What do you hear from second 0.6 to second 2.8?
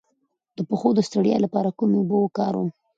پښو د ستړیا لپاره کومې اوبه وکاروم؟